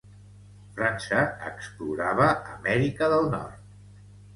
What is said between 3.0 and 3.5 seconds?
del